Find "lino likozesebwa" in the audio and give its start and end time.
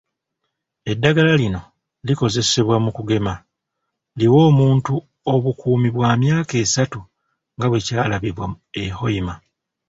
1.41-2.75